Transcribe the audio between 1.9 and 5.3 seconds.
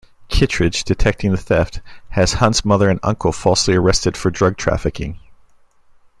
has Hunt's mother and uncle falsely arrested for drug trafficking.